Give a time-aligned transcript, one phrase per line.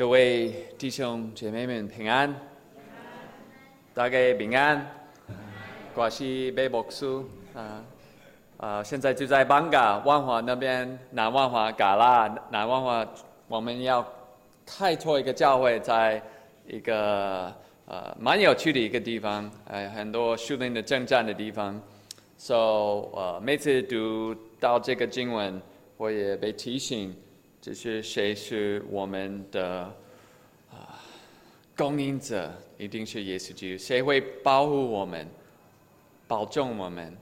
[0.00, 2.34] 各位弟兄姐妹们平安，
[3.92, 4.90] 大家平安。
[5.94, 7.84] 我是贝博苏啊
[8.56, 13.06] 啊，现在就在艋舺万华那边，南万华嘎啦，南万华，
[13.46, 14.02] 我们要
[14.64, 16.22] 开拓一个教会，在
[16.66, 17.54] 一个
[17.84, 21.78] 呃蛮有趣的一个地方，呃很多树林的征战的地方。
[22.38, 25.60] 所、so, 以呃每次读到这个经文，
[25.98, 27.14] 我也被提醒。
[27.60, 29.82] 就是谁是我们的
[30.70, 30.98] 啊
[31.76, 32.50] 供应者？
[32.78, 33.82] 一定是耶稣基督。
[33.82, 35.28] 谁会保护我们、
[36.26, 37.14] 保重我们、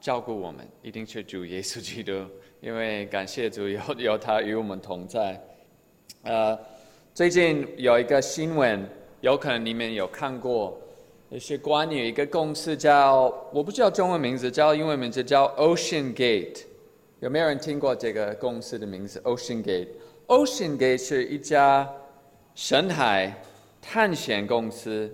[0.00, 0.66] 照顾我们？
[0.80, 2.24] 一定是主耶稣基督。
[2.62, 5.38] 因为感谢主有有他与我们同在。
[6.22, 6.58] 呃，
[7.12, 8.88] 最近有一个新闻，
[9.20, 10.80] 有可能你们有看过，
[11.28, 16.62] 也是关于一个公司叫我不知道中文名字，叫英文名字叫 Ocean Gate。
[17.20, 21.90] 有没有人听过这个公司的名字？Ocean Gate，Ocean Gate 是一家
[22.54, 23.34] 深海
[23.80, 25.10] 探险公司。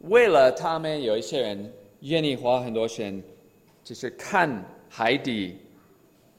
[0.00, 3.22] 为了他们，有一些人愿意花很多钱，
[3.84, 5.60] 就是看海底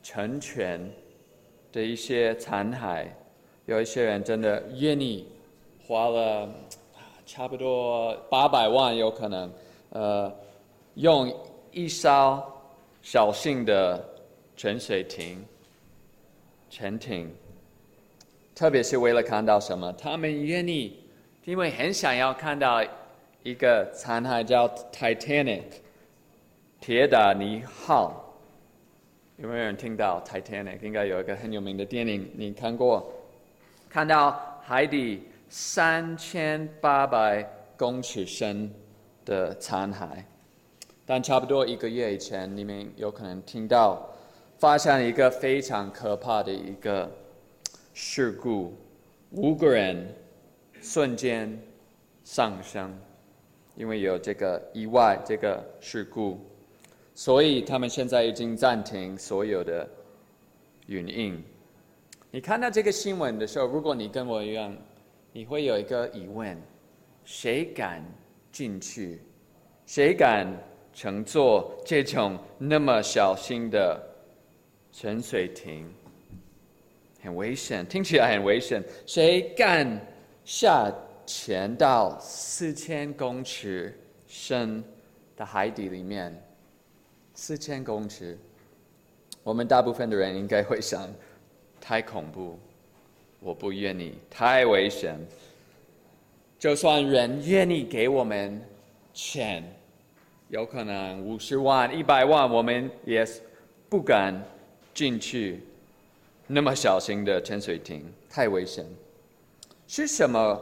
[0.04, 0.92] 沉全
[1.72, 3.08] 的一些残骸。
[3.66, 5.26] 有一些人真的愿意
[5.88, 6.50] 花了
[7.26, 9.50] 差不多八百万，有可能，
[9.92, 10.36] 呃，
[10.96, 11.34] 用
[11.72, 12.44] 一艘
[13.02, 14.10] 小型的。
[14.56, 15.44] 潜水艇、
[16.70, 17.30] 潜艇，
[18.56, 19.92] 特别是为了看到什么？
[19.94, 21.00] 他们愿意，
[21.44, 22.84] 因为很想要看到
[23.42, 25.64] 一个残骸叫 Titanic，
[26.80, 28.20] 铁达尼号。
[29.38, 30.80] 有没有人听到 Titanic？
[30.82, 33.12] 应该有一个很有名的电影，你看过？
[33.90, 37.44] 看到海底三千八百
[37.76, 38.72] 公尺深
[39.26, 40.24] 的残骸，
[41.06, 44.10] 但差不多一个月以前，你们有可能听到。
[44.58, 47.10] 发生一个非常可怕的一个
[47.94, 48.74] 事故，
[49.32, 50.08] 五个人
[50.82, 51.62] 瞬间
[52.24, 52.98] 丧生，
[53.76, 56.40] 因为有这个意外，这个事故，
[57.14, 59.88] 所以他们现在已经暂停所有的
[60.88, 61.44] 运营。
[62.32, 64.76] 你看到这个新闻的时候，如果你跟我一样，
[65.32, 66.58] 你会有一个疑问：
[67.26, 68.04] 谁敢
[68.52, 69.20] 进去？
[69.86, 70.48] 谁敢
[70.94, 74.02] 乘坐这种那么小心的？
[74.94, 75.92] 潜水艇
[77.20, 78.82] 很危险，听起来很危险。
[79.08, 80.00] 谁敢
[80.46, 80.94] 下
[81.26, 84.84] 潜到四千公尺深
[85.36, 86.32] 的海底里面？
[87.34, 88.38] 四千公尺，
[89.42, 91.10] 我们大部分的人应该会想：
[91.82, 92.60] 太恐怖，
[93.40, 95.20] 我不愿意，太危险。
[96.60, 98.62] 就算人愿意给我们
[99.12, 99.64] 钱，
[100.50, 103.26] 有可能五十万、一百万，我们也
[103.90, 104.40] 不敢。
[104.94, 105.64] 进去
[106.46, 108.86] 那么小型的潜水艇太危险。
[109.88, 110.60] 是什么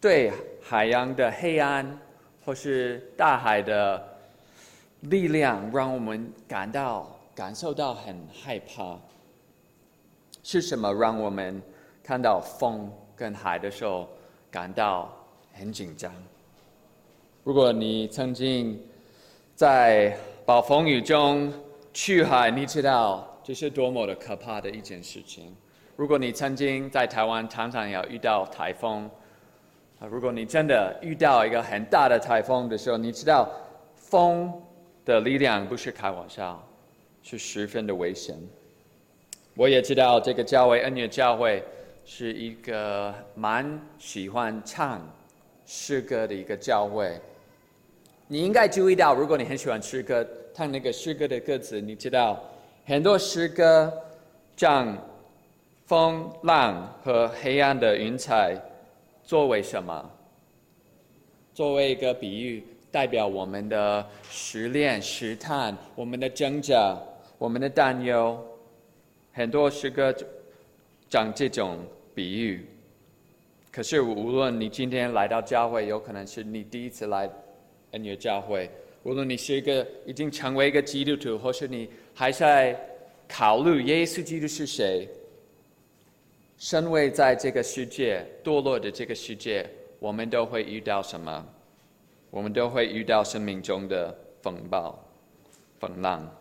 [0.00, 0.32] 对
[0.62, 1.98] 海洋的黑暗
[2.44, 4.02] 或是大海的
[5.02, 8.98] 力量让我们感到感受到很害怕？
[10.42, 11.62] 是什么让我们
[12.02, 14.08] 看到风跟海的时候
[14.50, 15.10] 感到
[15.52, 16.12] 很紧张？
[17.44, 18.78] 如果你曾经
[19.54, 21.52] 在暴风雨中
[21.92, 23.26] 去海，你知道。
[23.50, 25.52] 这是多么的可怕的一件事情！
[25.96, 29.10] 如果你曾经在台湾常常要遇到台风，
[29.98, 33.50] 啊，如果你真的遇到一个很大的台风的时候，你知道
[33.96, 34.52] 风
[35.04, 36.64] 的力量不是开玩笑，
[37.24, 38.38] 是十分的危险。
[39.56, 41.60] 我也知道这个教会恩典教会
[42.04, 45.04] 是一个蛮喜欢唱
[45.66, 47.20] 诗歌的一个教会。
[48.28, 50.24] 你应该注意到，如果你很喜欢诗歌，
[50.54, 52.40] 唱那个诗歌的歌词，你知道。
[52.90, 54.02] 很多诗歌
[54.56, 54.98] 将
[55.86, 58.60] 风浪和黑暗的云彩
[59.22, 60.10] 作为什么？
[61.54, 66.98] 作为一个比喻，代表我们的试炼、试探，我们的挣扎，
[67.38, 68.36] 我们的担忧。
[69.32, 70.12] 很多诗歌
[71.08, 71.78] 讲这种
[72.12, 72.66] 比喻。
[73.70, 77.30] 可是无论你今天来到教会，有可能是你第一次来
[77.92, 78.68] 恩典教会。
[79.04, 82.78] 无论你是一个已经成为一个基督徒，或是你还在
[83.28, 85.08] 考虑耶稣基督是谁，
[86.58, 89.68] 身为在这个世界堕落的这个世界，
[89.98, 91.46] 我们都会遇到什么？
[92.30, 94.98] 我们都会遇到生命中的风暴、
[95.78, 96.36] 风浪。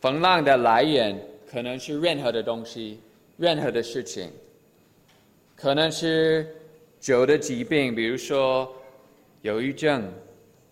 [0.00, 1.20] 风浪的来源
[1.50, 3.00] 可能是任何的东西、
[3.36, 4.30] 任何的事情，
[5.56, 6.54] 可能是
[7.00, 8.72] 旧的疾病，比如说
[9.42, 10.12] 忧郁症。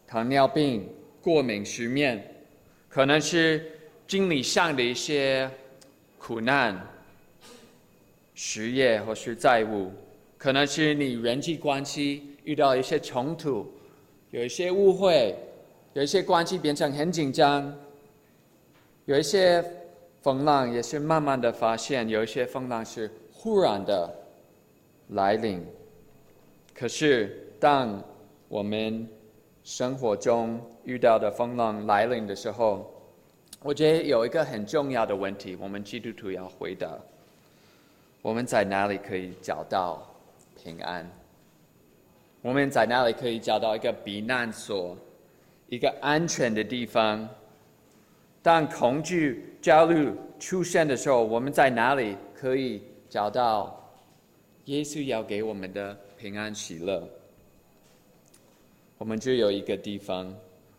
[0.06, 0.88] 糖尿病、
[1.20, 2.22] 过敏、失眠，
[2.88, 3.72] 可能是
[4.14, 5.50] 经历上的一些
[6.18, 6.80] 苦难、
[8.32, 9.90] 失业或是债务，
[10.38, 13.66] 可能是你人际关系遇到一些冲突，
[14.30, 15.34] 有一些误会，
[15.94, 17.76] 有一些关系变成很紧张，
[19.06, 19.60] 有一些
[20.22, 24.08] 风浪也是慢慢的发现，有一些风浪是忽然的
[25.08, 25.60] 来临。
[26.72, 28.00] 可是当
[28.46, 29.08] 我们
[29.64, 32.93] 生活中遇到的风浪来临的时候，
[33.64, 36.86] 我觉得有一个很重要的问题，我们基督徒要回答：
[38.20, 40.06] 我们在哪里可以找到
[40.62, 41.10] 平安？
[42.42, 44.94] 我们在哪里可以找到一个避难所，
[45.70, 47.26] 一个安全的地方？
[48.42, 53.82] 当恐惧、焦虑出现的时候，我们在哪里可以找到
[54.66, 57.02] 耶稣要给我们的平安喜乐？
[58.98, 60.30] 我们只有一个地方，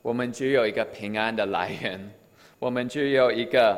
[0.03, 2.11] 我们只有一个平安的来源。
[2.59, 3.77] 我们只有一个，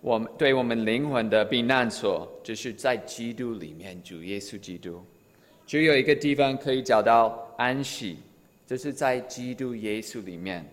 [0.00, 5.04] 我们对我们灵魂的避难所，就是在基督里面，主耶稣基督，
[5.66, 8.18] 只有一个地方可以找到安息，
[8.66, 10.66] 就是在基督耶稣里面。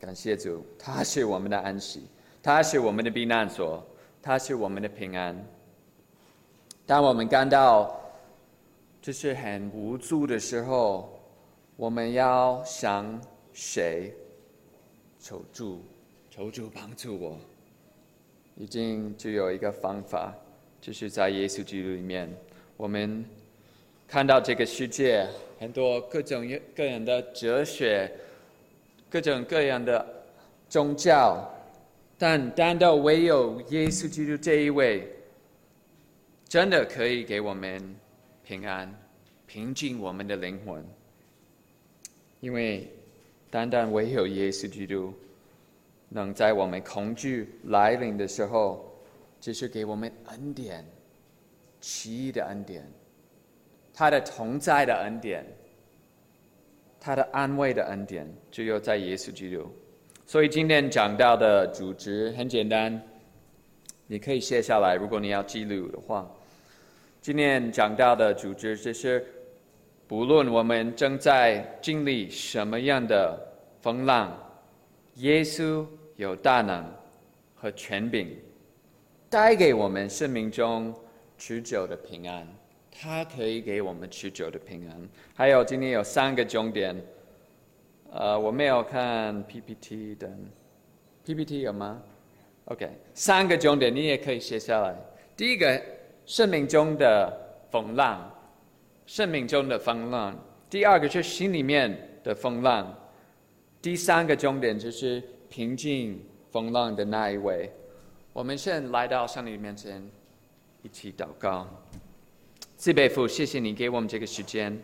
[0.00, 2.04] 感谢主，他是我们的安息，
[2.40, 3.84] 他是我们的避难所，
[4.22, 5.36] 他是我们的平安。
[6.86, 8.00] 当我们感到
[9.02, 11.20] 就是很无助的时候，
[11.76, 13.20] 我们要向
[13.52, 14.14] 谁
[15.18, 15.82] 求助？
[16.38, 17.36] 求主帮助我，
[18.54, 20.32] 已经只有一个方法，
[20.80, 22.32] 就是在耶稣基督里面。
[22.76, 23.24] 我们
[24.06, 25.26] 看到这个世界
[25.58, 28.08] 很多各种各样的哲学，
[29.10, 30.06] 各种各样的
[30.68, 31.44] 宗教，
[32.16, 35.08] 但单单唯有耶稣基督这一位，
[36.48, 37.96] 真的可以给我们
[38.44, 38.96] 平安，
[39.44, 40.86] 平静我们的灵魂。
[42.38, 42.88] 因为
[43.50, 45.12] 单单唯有耶稣基督。
[46.08, 48.90] 能在我们恐惧来临的时候，
[49.38, 50.84] 就是给我们恩典，
[51.80, 52.84] 奇异的恩典，
[53.92, 55.44] 他的同在的恩典，
[56.98, 59.66] 他的安慰的恩典，只有在耶稣基督。
[60.26, 63.00] 所以今天讲到的主旨很简单，
[64.06, 66.28] 你可以写下来，如果你要记录的话。
[67.20, 69.26] 今天讲到的主旨就是，
[70.06, 73.38] 不论我们正在经历什么样的
[73.82, 74.34] 风浪。
[75.16, 75.84] 耶稣
[76.18, 76.84] 有大能
[77.54, 78.36] 和权柄，
[79.30, 80.92] 带给我们生命中
[81.38, 82.44] 持久的平安。
[82.90, 85.08] 他可以给我们持久的平安。
[85.32, 87.00] 还有今天有三个重点，
[88.10, 90.28] 呃，我没有看 PPT 的
[91.24, 92.02] ，PPT 有吗
[92.64, 94.96] ？OK，三个重点你也可以写下来。
[95.36, 95.80] 第一个，
[96.26, 97.32] 生命中的
[97.70, 98.28] 风浪，
[99.06, 100.34] 生命中的风浪；
[100.68, 102.92] 第二个是心里面的风浪。
[103.80, 107.70] 第三个重点就是平静风浪的那一位。
[108.32, 110.06] 我们现在来到上帝面前，
[110.82, 111.66] 一起祷告。
[112.76, 114.80] 慈悲父，谢谢你给我们这个时间。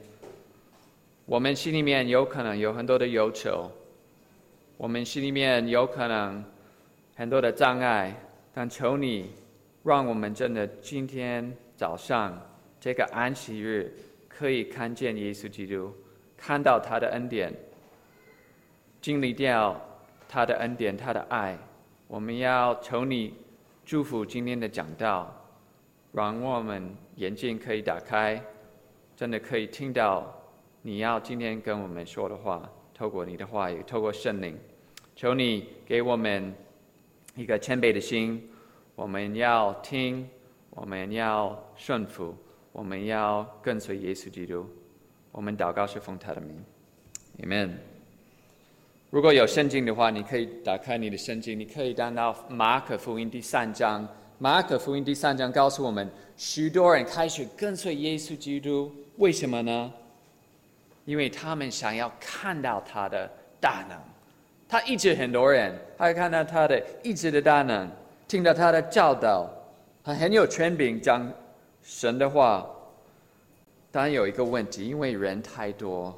[1.27, 3.71] 我们心里面有可能有很多的忧愁，
[4.77, 6.45] 我们心里面有可能
[7.15, 8.15] 很多的障碍，
[8.53, 9.31] 但求你
[9.85, 12.39] 让我们真的今天早上
[12.81, 13.95] 这个安息日
[14.29, 15.93] 可以看见耶稣基督，
[16.37, 17.55] 看到他的恩典。
[19.01, 19.81] 经历掉
[20.35, 21.57] 他的恩典，他的爱，
[22.09, 23.35] 我们要求你
[23.85, 25.33] 祝福今天的讲道，
[26.11, 28.43] 让我们眼睛可以打开，
[29.15, 30.27] 真的可以听到
[30.83, 34.59] 你要今天跟我们说的话，透过你的话语，透过圣灵，
[35.15, 36.53] 求你给我们
[37.37, 38.51] 一个谦卑的心，
[38.97, 40.29] 我们要听，
[40.71, 42.37] 我们要顺服，
[42.73, 44.69] 我们要跟随耶稣基督。
[45.31, 46.61] 我们祷告是奉他的名
[47.39, 47.94] ，Amen。
[49.15, 54.05] 如果有圣经的话，你可以打开你的圣经，你可以翻到马可福音第三章。
[54.39, 59.93] 马可福音第三章告诉我们，许多人开始跟随耶稣基督，为什么呢？
[61.05, 63.31] 因为他们想要看到他的
[63.61, 63.97] 大能。
[64.69, 67.89] 他医治很多人，他看到他的医治的大能，
[68.27, 69.49] 听到他的教导，
[70.03, 71.25] 他很有权柄讲
[71.85, 72.69] 神的话。
[73.93, 76.13] 当然有一个问题，因为人太多。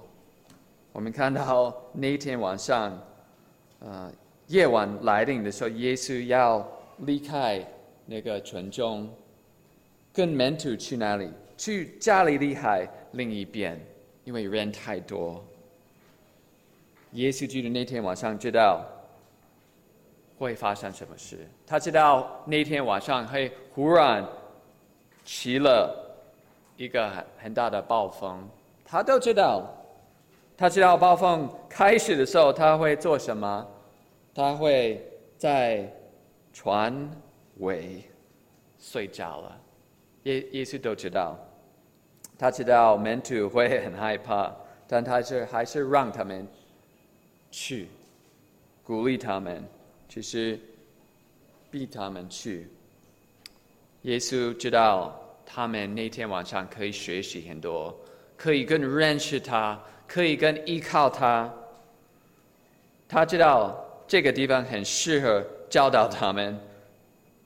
[0.96, 2.98] 我们看到那天晚上，
[3.80, 4.10] 呃，
[4.46, 6.66] 夜晚来临的时候，耶稣要
[7.00, 7.62] 离开
[8.06, 9.06] 那个群众，
[10.10, 11.30] 跟门徒去哪里？
[11.58, 13.78] 去加利利海另一边，
[14.24, 15.44] 因为人太多。
[17.12, 18.82] 耶稣基督那天晚上知道
[20.38, 24.26] 会发生什么事，他知道那天晚上会忽然
[25.26, 25.94] 起了
[26.78, 28.48] 一个很很大的暴风，
[28.82, 29.70] 他都知道。
[30.56, 33.66] 他知道暴风开始的时候，他会做什么？
[34.34, 35.04] 他会
[35.36, 35.92] 在
[36.52, 37.10] 船
[37.58, 38.02] 尾
[38.78, 39.60] 睡着了。
[40.25, 41.38] 耶耶稣都知道。
[42.38, 44.54] 他知道门徒会很害怕，
[44.86, 46.46] 但他是还是让他们
[47.50, 47.88] 去，
[48.84, 49.64] 鼓励他们，
[50.06, 50.60] 其实
[51.70, 52.68] 逼他们去。
[54.02, 57.98] 耶稣知道他们那天晚上可以学习很多，
[58.36, 61.52] 可以更认识他，可以更依靠他。
[63.08, 66.58] 他知道这个地方很适合教导他们，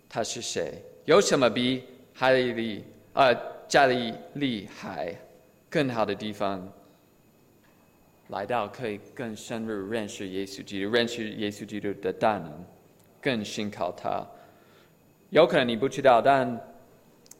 [0.09, 0.83] 他是谁？
[1.05, 3.35] 有什么比海里呃？
[3.71, 5.15] 加利利海
[5.69, 6.69] 更好的地方，
[8.31, 12.53] 来到可以更深入认识耶稣基督，认识耶稣基督的大能，
[13.23, 14.27] 更信靠他。
[15.29, 16.61] 有可能你不知道，但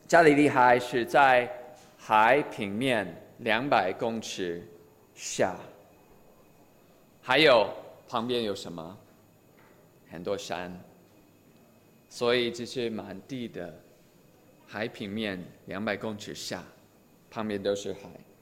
[0.07, 1.53] 加利利海是在
[1.99, 4.65] 海平面两百公尺
[5.21, 5.55] 下，
[7.21, 7.69] 还有
[8.09, 8.97] 旁边有什么？
[10.11, 10.75] 很多山，
[12.09, 13.73] 所以这是满地的。
[14.67, 16.65] 海平面两百公尺下，
[17.31, 18.01] 旁边都是海，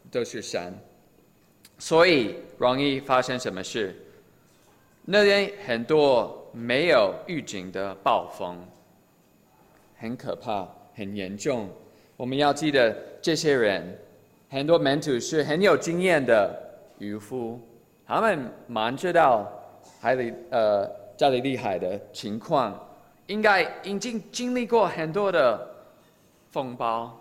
[0.08, 0.72] 都是山，
[1.78, 3.96] 所以容易发生什么事？
[5.04, 8.56] 那边很多没有预警的暴风，
[9.96, 11.68] 很可怕，很严重。
[12.16, 13.98] 我们要记得，这些人
[14.48, 16.67] 很多门徒是很有经验的
[16.98, 17.60] 渔夫，
[18.06, 19.50] 他们蛮知道
[20.00, 22.78] 海里呃加利利海的情况，
[23.26, 25.66] 应该已经经历过很多的。
[26.50, 27.14] 风暴，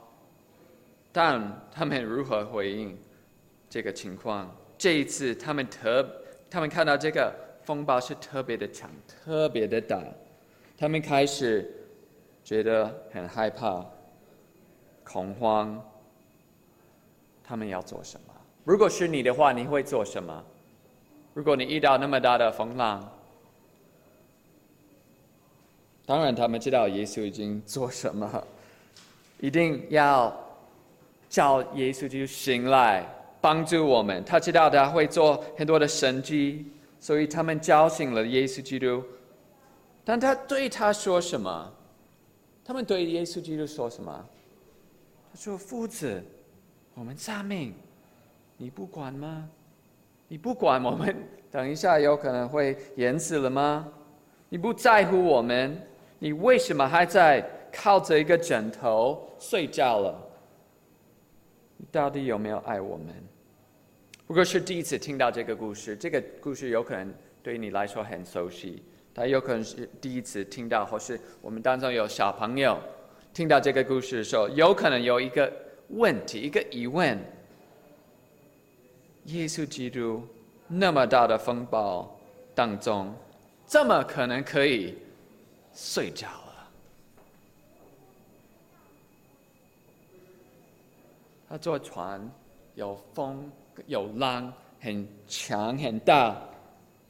[1.11, 2.97] 但他们如何回应
[3.69, 4.49] 这个情况？
[4.77, 6.09] 这一次，他们特，
[6.49, 7.31] 他们看到这个
[7.61, 10.01] 风暴是特别的强，特别的大，
[10.77, 11.69] 他们开始
[12.41, 13.85] 觉得很害怕、
[15.03, 15.77] 恐慌。
[17.43, 18.33] 他们要做什么？
[18.67, 20.43] 如果是你的话，你会做什么？
[21.33, 23.09] 如果你遇到那么大的风浪，
[26.05, 28.43] 当然他们知道耶稣已经做什么。
[29.39, 30.37] 一定要
[31.29, 33.07] 叫耶稣基督醒来，
[33.39, 34.21] 帮助我们。
[34.25, 36.65] 他知道他会做很多的神迹，
[36.99, 39.01] 所以他们叫醒了耶稣基督。
[40.03, 41.73] 但他对他说什么？
[42.65, 44.25] 他们对耶稣基督说什么？
[45.31, 46.21] 他说：“夫子，
[46.95, 47.73] 我们丧命，
[48.57, 49.47] 你不管吗？
[50.27, 51.15] 你不管我们，
[51.49, 53.87] 等一下有可能会淹死了吗？
[54.49, 55.81] 你不在乎我们？
[56.19, 60.27] 你为什么还在？”靠着一个枕头睡觉了，
[61.75, 63.13] 你到底有没有爱我们？
[64.25, 68.81] 不过是第一次听到这个故事，这个故事有可能对你来说很熟悉，
[69.13, 72.79] 但有可能是第一次听到，或是我们当中有小朋友
[73.31, 75.51] 听到这个故事的时候，有可能有一个
[75.89, 77.19] 问题，一个疑问：
[79.27, 80.25] 耶稣基督
[80.67, 82.09] 那么大的风暴
[82.55, 83.13] 当中，
[83.65, 84.95] 怎么可能可以
[85.73, 86.27] 睡觉？
[91.49, 92.29] 他坐船，
[92.75, 93.51] 有风
[93.85, 96.35] 有浪，很强很大，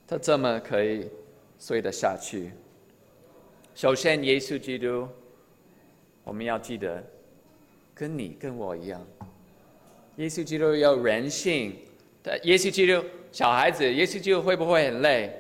[0.07, 1.07] 他怎么可以
[1.59, 2.51] 睡得下去？
[3.75, 5.07] 首先，耶稣基督，
[6.23, 7.03] 我们要记得，
[7.93, 9.05] 跟你跟我一样，
[10.15, 11.75] 耶稣基督有人性。
[12.43, 15.31] 耶稣基督小孩子，耶稣基督会不会很累？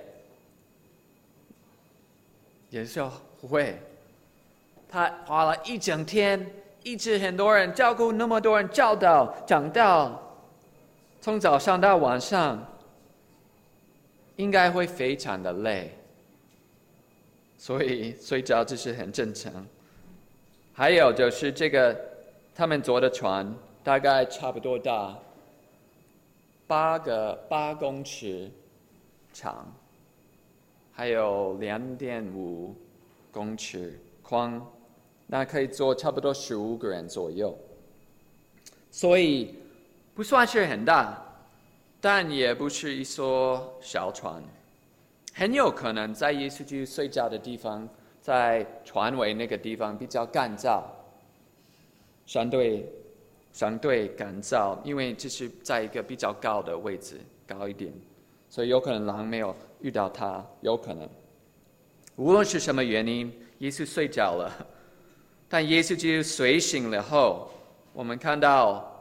[2.69, 3.01] 也是
[3.41, 3.79] 不会，
[4.89, 6.45] 他花了一整天。
[6.83, 10.21] 一直很多人，照顾那么多人，教导讲道，
[11.19, 12.65] 从早上到晚上，
[14.37, 15.93] 应该会非常的累，
[17.57, 19.51] 所以睡觉这是很正常。
[20.71, 21.93] 还有就是这个
[22.55, 23.53] 他们坐的船
[23.83, 25.13] 大概差不多大，
[26.67, 28.51] 八个八公尺
[29.33, 29.65] 长，
[30.91, 32.75] 还有两点五
[33.31, 34.61] 公尺宽。
[35.29, 37.53] 那可以坐差不多十五个人左右，
[38.89, 39.55] 所以
[40.15, 41.21] 不算是很大，
[41.99, 44.41] 但也不是一艘小船。
[45.33, 47.87] 很有可能在耶稣基督睡觉的地方，
[48.21, 50.81] 在船尾那个地方比较干燥，
[52.25, 52.89] 相对
[53.57, 57.91] 相对干燥，因为这是在一个比较高的位置，高一点，
[58.51, 61.09] 所以有可能狼没有遇到他，有可能。
[62.17, 64.67] 无论是什么原因，耶稣睡着了。
[65.49, 67.49] 但耶稣基督睡醒了后，
[67.93, 68.95] 我们看到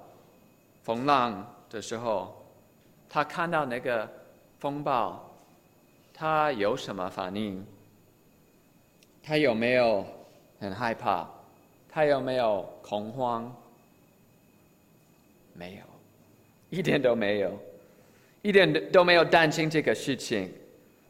[0.82, 2.34] 风浪的时候，
[3.10, 4.10] 他看到那个
[4.58, 5.22] 风暴，
[6.14, 7.62] 他有什么反应？
[9.22, 10.02] 他有没有
[10.58, 11.28] 很害怕？
[11.90, 13.54] 他有没有恐慌？
[15.56, 15.82] 没有，
[16.70, 17.58] 一点都没有，
[18.42, 20.52] 一点都没有担心这个事情。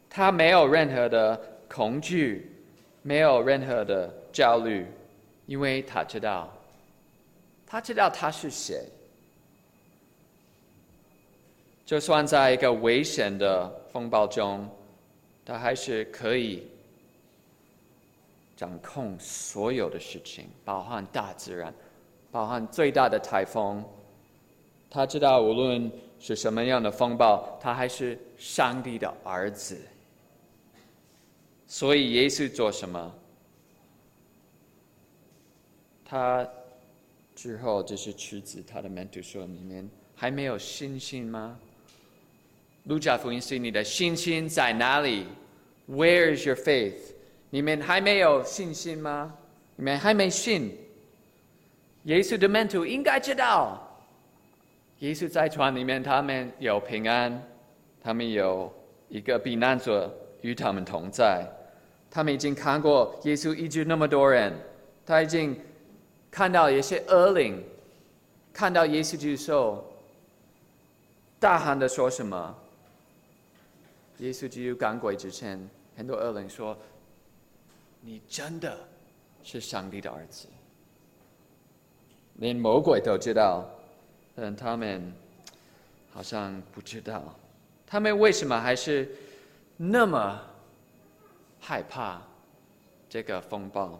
[0.09, 1.39] 他没有任何的
[1.69, 2.51] 恐惧，
[3.01, 4.85] 没有任何的焦虑。
[5.45, 6.51] 因为他知道，
[7.65, 8.83] 他知道他是谁，
[11.85, 14.69] 就算在一个危险的风暴中，
[15.45, 16.67] 他还是可以
[18.57, 21.73] 掌控所有的事情，包含大自然，
[22.29, 23.81] 包含最大的台风。
[24.89, 29.77] 他知道无论是什么样的风暴，他还是上帝的儿子。
[31.67, 33.13] 所以耶稣做什么？
[36.05, 36.47] 他
[37.35, 41.59] 之后就是曲子，他的门徒说：“你们还没有信心吗？”
[42.85, 45.25] 路加福音是你的信心在哪里
[45.89, 46.95] ？Where is your faith？
[47.49, 49.35] 你们还没有信心吗？
[49.75, 50.75] 你们还没信？
[52.03, 53.86] 耶稣的门徒应该知道，
[54.99, 57.41] 耶稣在船里面，他们有平安，
[58.01, 58.71] 他们有
[59.09, 60.11] 一个避难所
[60.41, 61.47] 与他们同在，
[62.09, 64.53] 他们已经看过耶稣医治那么多人，
[65.05, 65.59] 他已经。
[66.29, 67.63] 看到一些恶灵，
[68.53, 69.83] 看到耶稣基督
[71.39, 72.55] 大喊的说什么？
[74.17, 75.57] 耶稣基督赶鬼之前，
[75.95, 76.77] 很多恶灵说
[78.01, 78.77] ：“你真的
[79.41, 80.47] 是上帝的儿子。”
[82.35, 83.67] 连魔鬼都知道，
[84.39, 85.11] 但他们
[86.13, 87.33] 好像不知道，
[87.87, 89.09] 他们为什么还是
[89.75, 90.39] 那么
[91.59, 92.21] 害怕
[93.09, 93.99] 这个风暴？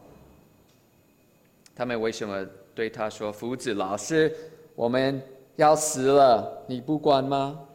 [1.75, 4.32] 他们为什么对他说：“夫子，老师，
[4.75, 5.20] 我们
[5.56, 7.67] 要死了，你不管吗？”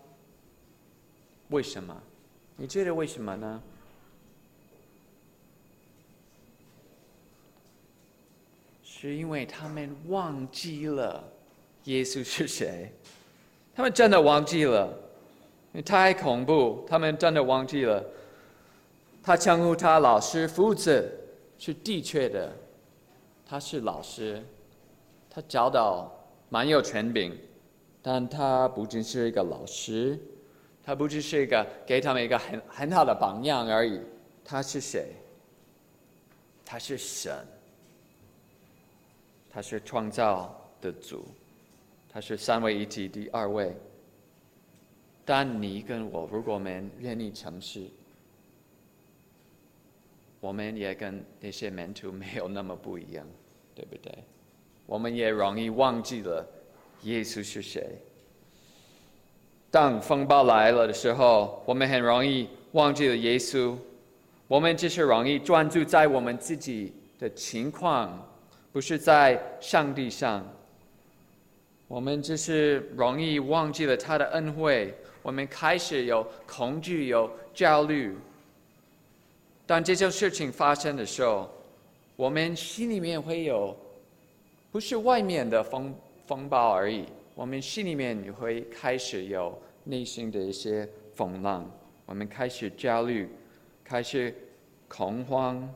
[1.51, 2.01] 为什么？
[2.55, 3.61] 你觉得为什么呢？
[8.85, 11.25] 是因为他们忘记了
[11.85, 12.93] 耶稣是谁？
[13.75, 14.93] 他们真的忘记了，
[15.73, 16.85] 你太恐怖！
[16.89, 18.05] 他们真的忘记了，
[19.23, 21.11] 他称呼他老师、夫子，
[21.59, 22.53] 是的确的。
[23.47, 24.43] 他是老师，
[25.29, 26.11] 他教导
[26.49, 27.37] 蛮有权柄，
[28.01, 30.19] 但他不仅是一个老师，
[30.85, 34.01] 他不只是一个给他们一个很很好的榜样而已。
[34.45, 35.15] 他是谁？
[36.65, 37.35] 他是神，
[39.51, 41.25] 他是创造的主，
[42.13, 43.75] 他是三位一体第二位。
[45.25, 47.87] 但你跟我，如果我们愿意诚实，
[50.41, 53.27] 我们也跟那些门徒没有那么不一样。
[53.75, 54.13] 对不对？
[54.85, 56.47] 我们也容易忘记了
[57.05, 57.97] 耶稣是谁。
[59.71, 63.75] 当风暴来了的时候，我们很容易忘记了耶稣。
[64.47, 68.31] 我们只是容易专注在我们自己的情况，
[68.73, 70.47] 不是在上帝上。
[71.93, 74.95] 我们只是容易忘记了他的恩惠。
[75.21, 78.17] 我们开始有恐惧、有焦虑。
[79.67, 81.51] 当这件事情发生的时候，
[82.17, 83.77] 我们心里面会有，
[84.71, 85.95] 不是外面的风
[86.27, 91.71] 风暴而已，我们心里面也会开始有内心的一些风浪，
[92.07, 93.29] 我们开始焦虑，
[93.85, 94.35] 开始
[94.89, 95.69] 恐慌。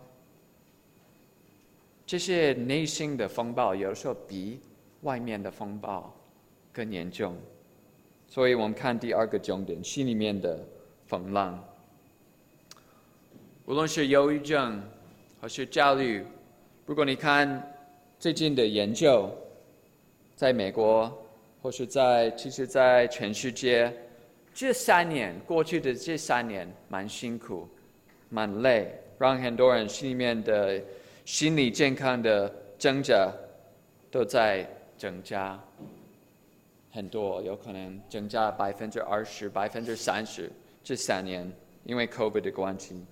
[2.07, 4.59] 这些内心的风暴有时候比
[5.03, 6.15] 外面的风暴
[6.73, 7.37] 更严重，
[8.27, 10.59] 所以我们看第二个重点，心里面的
[11.07, 11.63] 风浪，
[13.65, 14.83] 无论是忧郁症。
[15.39, 16.25] 或是焦虑，
[16.87, 17.63] 如果你看
[18.19, 19.31] 最近的研究，
[20.35, 21.13] 在美国
[21.61, 23.93] 或是在其实，在全世界，
[24.55, 27.69] 这三年过去的这三年蛮辛苦，
[28.31, 30.83] 蛮累，让很多人心里面的
[31.27, 33.31] 心理健康的挣扎
[34.11, 35.59] 都在增加
[36.91, 40.51] 很多，有可能增加百分之二十、百分之三十，
[40.83, 41.51] 这三年
[41.85, 43.05] 因为 COVID 的关系。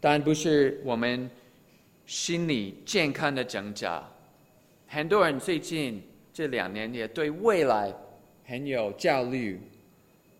[0.00, 1.30] 但不是我们
[2.06, 4.02] 心理健康的增加。
[4.86, 7.94] 很多人最近这两年也对未来
[8.46, 9.60] 很有焦虑，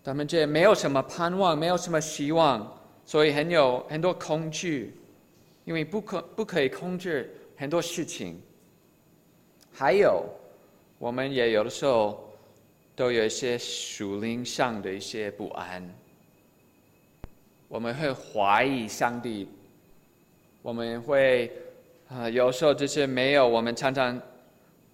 [0.02, 4.94] 他们这没有什么盼望，没有什么希望，所以很有很多恐惧，
[5.64, 8.40] 因为不可不可以控制很多事情。
[9.80, 10.22] 还有，
[10.98, 12.30] 我们也有的时候
[12.94, 15.82] 都有一些属灵上的一些不安。
[17.66, 19.48] 我们会怀疑上帝，
[20.60, 21.50] 我们会
[22.08, 24.20] 啊、有时候就是没有我们常常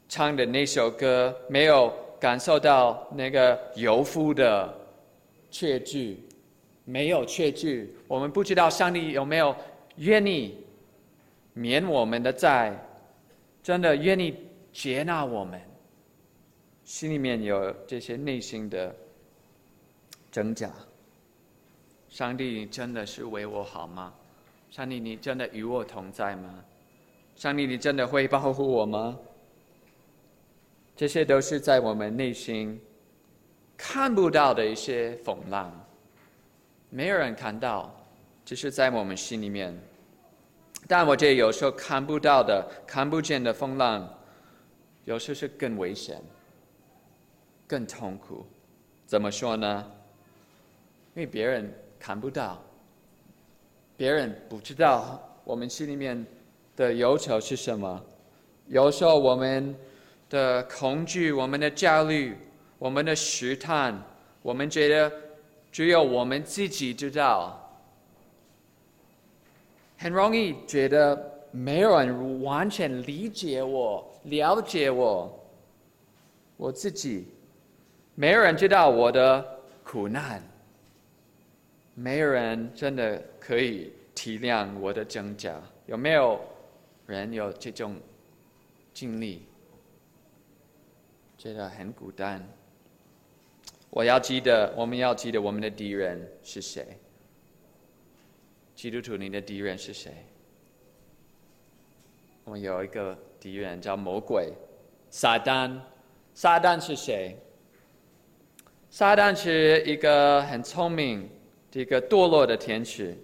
[0.09, 4.73] 唱的那首歌，没有感受到那个有福的
[5.51, 6.23] 确据，
[6.85, 9.53] 没有确据，我们不知道上帝有没有
[9.97, 10.57] 愿意
[11.55, 12.73] 免我们的债，
[13.65, 14.33] 真的愿意
[14.77, 15.59] 接纳我们，
[16.85, 18.95] 心里面有这些内心的
[20.31, 20.71] 挣扎。
[22.11, 24.13] 上帝，你真的是为我好吗？
[24.71, 26.63] 上帝，你真的与我同在吗？
[27.37, 29.19] 上帝，你真的会保护我吗？
[30.95, 32.79] 这些都是在我们内心
[33.79, 35.73] 看不到的一些风浪，
[36.91, 37.91] 没有人看到，
[38.45, 39.75] 只是在我们心里面。
[40.87, 44.07] 但我觉得有时候看不到的、看不见的风浪，
[45.07, 46.21] 有时候是更危险、
[47.67, 48.45] 更痛苦。
[49.07, 49.93] 怎么说呢？
[51.15, 52.61] 因为别人看不到，
[53.97, 56.27] 别人不知道我们心里面
[56.75, 58.05] 的忧愁是什么。
[58.67, 59.75] 有时候我们
[60.29, 62.37] 的恐惧、我们的焦虑、
[62.79, 63.97] 我们的试探，
[64.43, 65.13] 我们觉得
[65.71, 67.63] 只有我们自己知道。
[69.97, 71.17] 很容易觉得
[71.53, 75.45] 没有人完全理解我、了解我，
[76.57, 77.27] 我自己，
[78.15, 80.43] 没有人知道我的苦难，
[81.95, 85.61] 没有人真的可以体谅我的挣扎。
[85.87, 86.41] 有没有
[87.07, 87.97] 人有这种
[88.93, 89.43] 经历？
[91.39, 92.45] 觉得很孤单。
[93.91, 96.99] 我要记得，我们要记得我们的敌人是谁。
[98.75, 100.13] 基督徒，你的敌人是谁？
[102.45, 104.53] 我们有一个敌人叫魔鬼，
[105.09, 105.79] 撒旦。
[106.35, 107.39] 撒旦是谁？
[108.91, 111.31] 撒旦是一个很聪明、
[111.73, 113.17] 一个堕落的天使，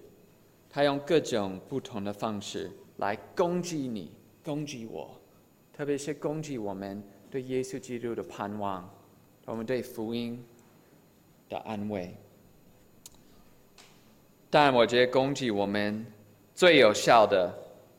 [0.70, 4.12] 他用各种不同的方式来攻击你、
[4.44, 5.20] 攻击我，
[5.72, 8.88] 特别是攻击我们对耶稣基督的盼望，
[9.44, 10.40] 我们对福音
[11.48, 12.14] 的安慰。
[14.48, 16.06] 但我觉得攻击我们
[16.54, 17.52] 最有效的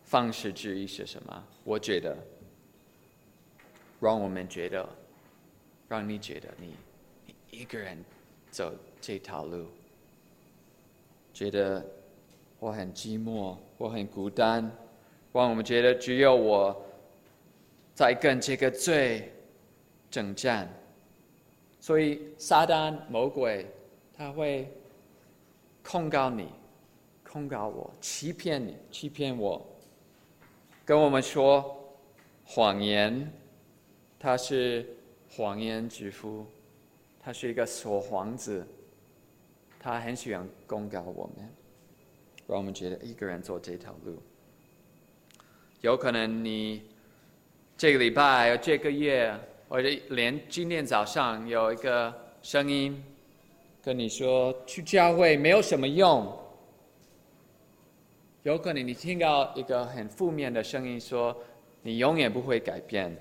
[0.03, 1.43] 方式之一是什么？
[1.63, 2.17] 我觉得，
[3.99, 4.87] 让我们觉得，
[5.87, 6.75] 让你觉得你，
[7.25, 7.97] 你一个人
[8.51, 9.67] 走这条路，
[11.33, 11.85] 觉得
[12.59, 14.63] 我很寂寞，我很孤单，
[15.31, 16.85] 让我们觉得只有我
[17.93, 19.31] 在跟这个罪
[20.11, 20.67] 征战，
[21.79, 23.65] 所以撒旦魔鬼
[24.15, 24.67] 他会。
[25.85, 26.47] 控告你，
[27.25, 29.61] 控告我，欺骗你，欺骗我，
[30.85, 31.95] 跟我们说
[32.45, 33.31] 谎言，
[34.19, 34.85] 他是
[35.29, 36.45] 谎言之父，
[37.19, 38.67] 他是一个说谎子，
[39.79, 41.49] 他很喜欢控告我们，
[42.47, 44.21] 让我们觉得一个人走这条路，
[45.81, 46.83] 有可能你
[47.77, 49.33] 这个礼拜、这个月，
[49.69, 53.03] 或者连今天早上有一个声音。
[53.85, 56.25] 跟你说去教会没有什么用，
[58.43, 61.35] 有可能你听到一个很负面的声音说
[61.81, 63.15] 你永远不会改变，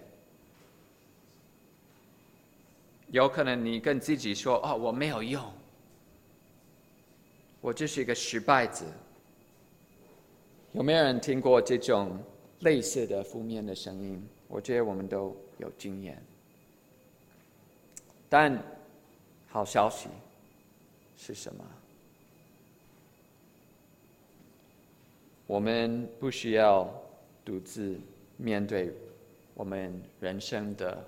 [3.08, 5.42] 有可能你跟自己说哦，我没有用，
[7.60, 8.84] 我就是一个失败者。
[10.72, 12.18] 有没有人听过这种
[12.60, 14.28] 类似的负面的声音？
[14.48, 16.20] 我觉得我们都有经验，
[18.28, 18.60] 但
[19.48, 20.08] 好消息。
[21.16, 21.64] 是什么？
[25.46, 26.88] 我们不需要
[27.44, 27.98] 独自
[28.36, 28.90] 面对
[29.54, 31.04] 我们人生的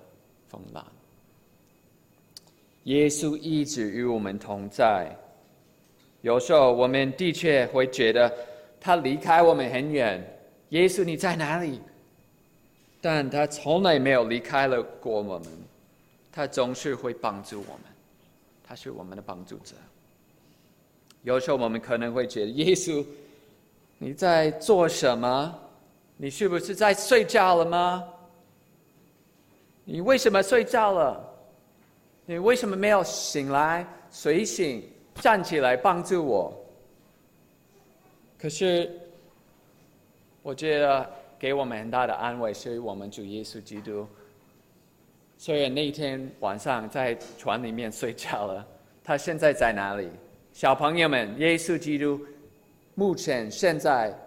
[0.47, 0.85] 风浪。
[2.83, 5.15] 耶稣一直与我们同在。
[6.21, 8.31] 有时候我们的确会觉得
[8.79, 10.23] 他离开我们很远。
[10.69, 11.79] 耶稣你在哪里？
[13.01, 15.47] 但他从来没有离开了过我们。
[16.31, 17.83] 他总是会帮助我们。
[18.63, 19.75] 他是我们的帮助者。
[21.23, 23.05] 有时候我们可能会觉得，耶稣，
[23.97, 25.59] 你在做什么？
[26.17, 28.03] 你是不是在睡觉了吗？
[29.83, 31.23] 你为什么睡觉了？
[32.25, 34.83] 你为什么没有醒来、睡醒、
[35.15, 36.53] 站起来帮助我？
[38.39, 38.91] 可是，
[40.41, 44.07] 我觉得给我们很大的安慰所以我们主耶稣基督。
[45.37, 48.65] 虽然那天晚上在船里面睡觉了，
[49.03, 50.09] 他现在在哪里？
[50.53, 52.19] 小朋友们，耶稣基督
[52.95, 54.17] 目前现在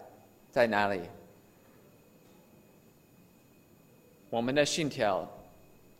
[0.50, 1.00] 在哪里？
[4.28, 5.26] 我们的信条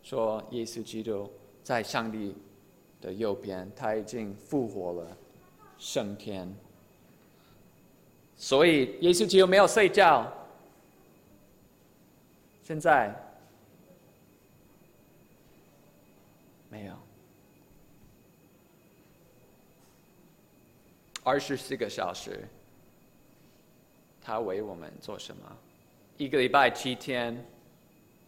[0.03, 1.31] 说，耶稣基督
[1.63, 2.37] 在上帝
[3.01, 5.17] 的右边，他已经复活了，
[5.79, 6.55] 升天。
[8.37, 10.31] 所以，耶稣基督没有睡觉。
[12.63, 13.15] 现在
[16.69, 16.93] 没有。
[21.25, 22.47] 二十四个小时，
[24.29, 25.41] 他为我们做什么？
[26.19, 27.43] 一个礼拜七天，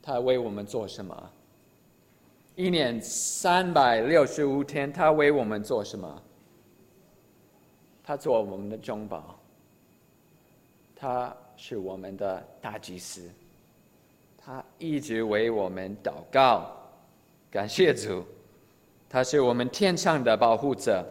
[0.00, 1.30] 他为我们做什么？
[2.56, 6.22] 一年三百六十五天，他为我们做什么？
[8.02, 9.38] 他做我们的中保，
[10.96, 13.28] 他是我们的大祭司，
[14.38, 16.74] 他一直为我们祷告，
[17.50, 18.24] 感谢主。
[19.06, 21.06] 他是我们天上的保护者。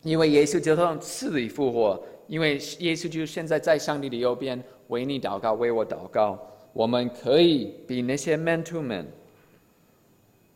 [0.00, 6.38] 因为耶稣就从死里复活，因为耶稣就现在在上帝的右边，为你祷告，为我祷告。
[6.72, 9.04] 我们可以比那些门徒们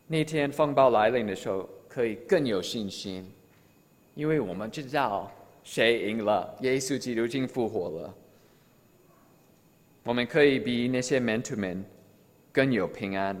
[0.07, 3.29] 那天风暴来临的时候，可以更有信心，
[4.13, 5.29] 因为我们知道
[5.65, 8.15] 谁赢了，耶稣基督已经复活了。
[10.03, 11.83] 我们可以比那些门徒们
[12.53, 13.35] 更有平安。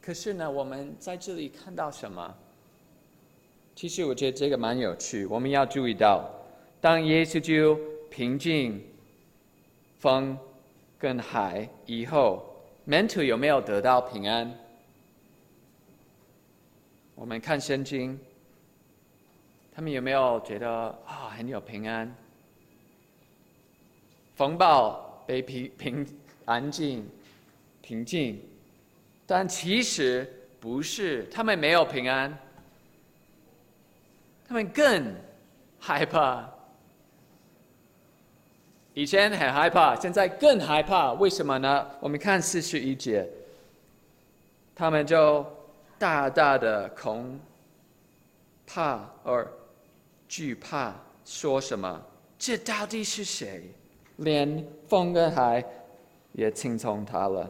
[0.00, 2.32] 可是呢，我们在这里看到什么？
[3.74, 5.24] 其实我觉得这个蛮有趣。
[5.26, 6.28] 我们要注意到，
[6.80, 7.78] 当耶稣就
[8.10, 8.82] 平静
[9.98, 10.36] 风
[10.98, 12.44] 跟海以后，
[12.84, 14.52] 门徒有没有得到平安？
[17.14, 18.18] 我们看圣经，
[19.74, 20.70] 他们有没有觉得
[21.06, 22.14] 啊、很有平安？
[24.34, 26.06] 风暴被平平
[26.44, 27.06] 安静
[27.82, 28.40] 平静，
[29.26, 32.38] 但其实不是，他们没有平安。
[34.50, 35.14] 他们更
[35.78, 36.44] 害怕，
[38.94, 41.12] 以前很害怕，现在更害怕。
[41.12, 41.86] 为什么呢？
[42.00, 43.24] 我们看四十一节，
[44.74, 45.46] 他们就
[46.00, 47.38] 大大的恐
[48.66, 49.48] 怕而
[50.26, 52.02] 惧怕，说什么？
[52.36, 53.72] 这到底是谁？
[54.16, 55.64] 连风跟海
[56.32, 57.48] 也听从他了。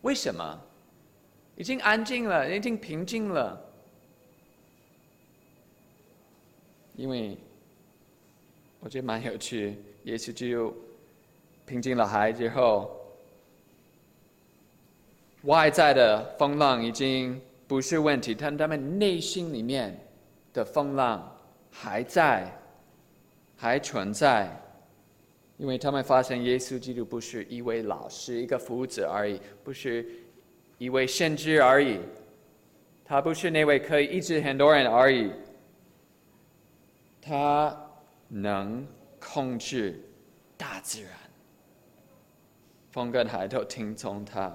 [0.00, 0.60] 为什么？
[1.54, 3.63] 已经安静了，已经平静了。
[6.96, 7.36] 因为
[8.80, 10.74] 我觉得蛮有趣，耶稣基督
[11.66, 12.94] 平静了海之后，
[15.42, 19.98] 外在的风浪已经不是问题，但他们内心里面
[20.52, 21.36] 的风浪
[21.70, 22.50] 还在，
[23.56, 24.48] 还存在，
[25.56, 30.06] 因为他们发现耶稣基督不是一位老师、一个夫子而已，不是
[30.78, 31.98] 一位先知而已，
[33.04, 35.32] 他不是那位可以医治很多人而已。
[37.26, 37.74] 他
[38.28, 38.86] 能
[39.18, 39.98] 控制
[40.58, 41.10] 大自然，
[42.90, 44.54] 风跟海都听从他。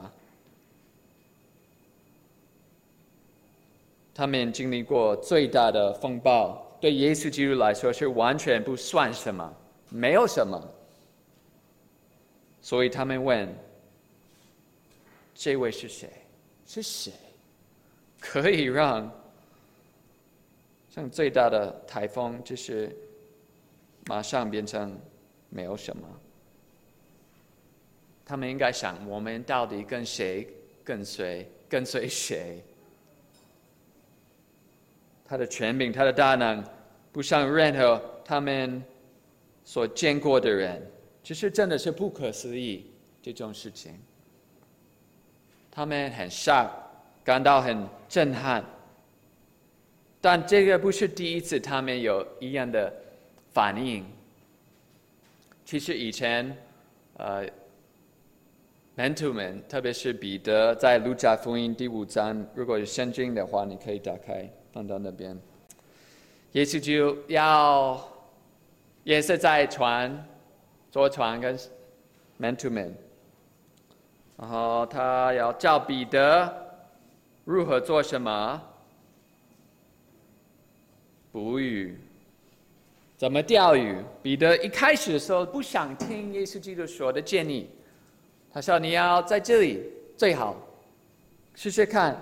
[4.13, 9.51] 他们经历过最大的风暴，对耶稣基督来说是完全不算什么，
[9.89, 10.61] 没有什么。
[12.61, 13.51] 所以他们问
[15.33, 16.11] ：“这位是谁？
[16.67, 17.11] 是谁
[18.19, 19.11] 可以让？”
[20.89, 22.95] 像最大的台风，就是
[24.05, 24.99] 马上变成
[25.49, 26.07] 没有什么。
[28.25, 30.47] 他们应该想：我们到底跟谁
[30.83, 31.49] 跟随？
[31.69, 32.63] 跟随谁？
[35.23, 36.63] 他的权柄，他的大能，
[37.11, 38.83] 不像任何他们
[39.63, 40.81] 所见过的人，
[41.23, 43.93] 其实真的是不可思议这种事情。
[45.69, 46.69] 他们很 shock，
[47.23, 48.65] 感到很震撼。
[50.21, 52.93] 但这个不是第一次，他们有一样的
[53.51, 54.05] 反应。
[55.63, 56.57] 其实以前，
[57.15, 57.45] 呃，
[58.95, 65.39] 门徒们，特别是彼得，在路加福音第五章，如果有圣经的话，你可以打开放到那边。
[66.51, 68.03] 耶稣就要
[69.03, 70.27] 也是在船，
[70.91, 71.57] 坐船跟
[72.35, 72.93] 门徒们，
[74.35, 76.51] 然后他要教彼得
[77.45, 78.61] 如何做什么。
[81.39, 81.97] 捕鱼，
[83.15, 83.95] 怎么钓鱼？
[84.21, 87.69] 彼得一开始的时候不想听耶稣基督说的建议，
[88.51, 89.81] 他说：“你要在这里
[90.17, 90.53] 最好
[91.55, 92.21] 试试看。”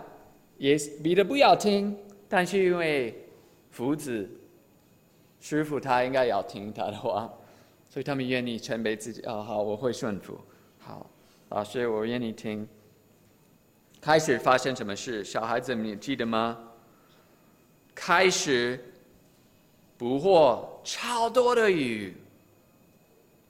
[0.59, 1.97] 耶彼得不要听，
[2.29, 3.19] 但是因为
[3.71, 4.29] 夫子
[5.41, 7.27] 师傅他应该要听他的话，
[7.89, 9.23] 所以他们愿意谦卑自己。
[9.23, 10.39] 哦，好，我会顺服。
[10.77, 11.09] 好，
[11.49, 12.67] 老师，我愿意听。
[13.99, 15.23] 开始发生什么事？
[15.23, 16.55] 小孩子，你记得吗？
[17.95, 18.79] 开始。
[19.97, 22.13] 捕获超多的鱼，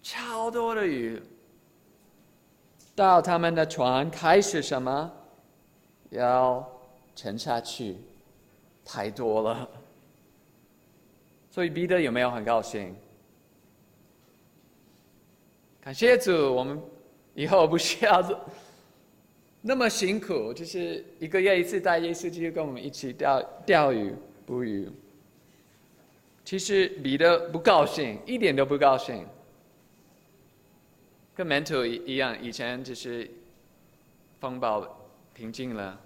[0.02, 1.22] 超多的鱼，
[2.96, 5.12] 到他们的船开始什么？
[6.10, 6.66] 要
[7.16, 7.98] 沉下去，
[8.86, 9.70] 太多了。
[11.52, 12.96] 所以彼得有没有很高兴？
[15.82, 16.82] 感谢主，我们
[17.34, 18.24] 以后不需要
[19.62, 24.90] 那么辛苦，就是一个月一次带耶稣基督跟我们一起钓钓鱼、捕鱼。
[26.48, 29.28] 其实彼得不高兴，一点都不高兴。
[31.36, 33.30] 跟门徒一样，以前就是
[34.40, 34.82] 风暴
[35.34, 36.00] 平静了，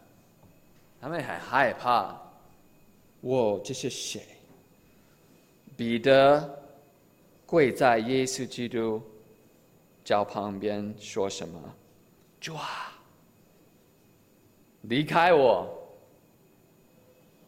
[1.00, 2.20] 他们很害怕。
[3.20, 4.20] 我这是谁？
[5.78, 6.60] 彼得
[7.46, 9.00] 跪在耶稣基督
[10.04, 11.76] 脚旁边说什么？
[12.40, 13.00] 主啊，
[14.82, 15.70] 离开我，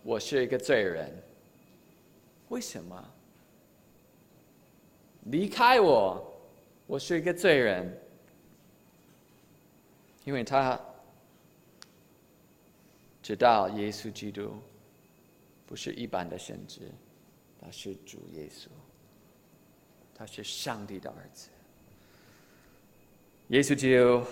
[0.04, 1.12] 我是一个罪人。
[2.50, 3.12] 为什么？
[5.26, 6.22] 离开我，
[6.86, 8.00] 我是一个罪人。
[10.26, 10.80] 因为他
[13.22, 14.58] 知道耶稣基督
[15.66, 16.90] 不是一般的神职，
[17.60, 18.68] 他是主耶稣，
[20.16, 21.50] 他是上帝的儿子。
[23.50, 24.24] 耶稣基督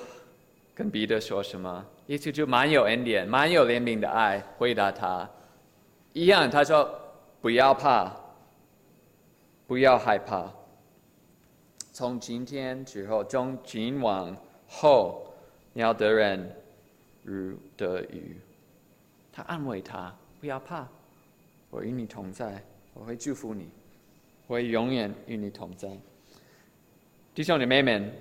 [0.73, 1.85] 跟彼得说什么？
[2.07, 5.29] 耶稣就满有恩典、满有怜悯的爱回答他，
[6.13, 6.89] 一样，他说
[7.41, 8.15] ：“不要怕，
[9.67, 10.49] 不要害怕。
[11.91, 14.35] 从今天之后，从今往
[14.67, 15.27] 后。”
[15.73, 16.53] 你要得人
[17.23, 18.35] 如得鱼，
[19.31, 20.85] 他安慰他，不要怕，
[21.69, 22.61] 我与你同在，
[22.93, 23.69] 我会祝福你，
[24.47, 25.87] 我会永远与你同在。
[27.33, 28.13] 弟兄姐妹们，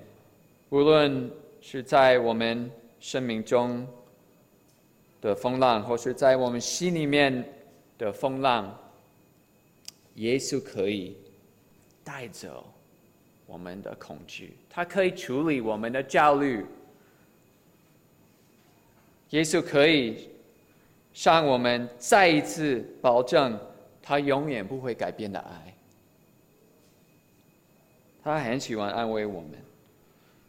[0.68, 1.28] 无论
[1.60, 3.84] 是在我们生命中
[5.20, 7.44] 的风浪，或是在我们心里面
[7.98, 8.72] 的风浪，
[10.14, 11.16] 耶稣可以
[12.04, 12.72] 带走
[13.46, 16.64] 我们的恐惧，他可以处理我们的焦虑。
[19.30, 20.28] 耶稣可以
[21.14, 23.58] 向我们再一次保证，
[24.02, 25.74] 他永远不会改变的爱。
[28.22, 29.52] 他很喜欢安慰我们，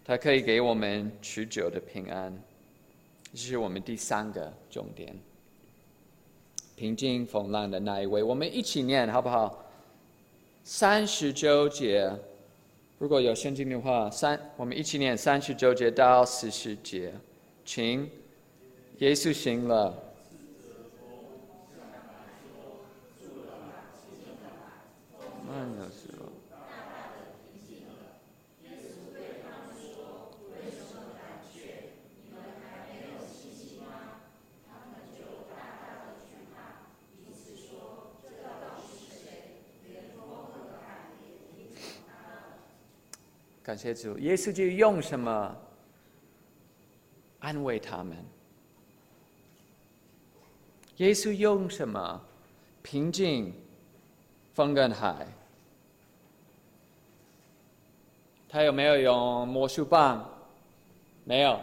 [0.04, 2.36] 他可以给我们持久的平安。
[3.32, 5.16] 这是我们第三个重点：
[6.76, 8.22] 平静风浪的那一位。
[8.24, 9.64] 我们一起念好不好？
[10.64, 12.12] 三十周节，
[13.00, 17.14] 如果有圣经的话，三我们一起念三十周节到四十节，
[17.66, 18.10] 请。
[19.00, 19.92] 耶稣行了。
[43.64, 45.56] 感谢主，耶稣就用什么
[47.40, 48.18] 安慰他们？
[50.98, 52.22] 耶稣用什么
[52.82, 53.54] 平静
[54.54, 55.28] 风跟海？
[58.50, 60.28] 他有没有用魔术棒？
[61.24, 61.60] 没有，